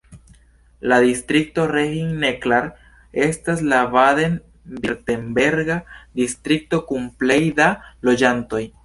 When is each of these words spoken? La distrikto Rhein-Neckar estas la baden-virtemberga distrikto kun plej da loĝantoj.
La 0.91 0.95
distrikto 1.01 1.65
Rhein-Neckar 1.71 2.69
estas 3.25 3.61
la 3.73 3.81
baden-virtemberga 3.97 5.77
distrikto 6.23 6.81
kun 6.89 7.07
plej 7.21 7.41
da 7.61 7.73
loĝantoj. 8.11 8.69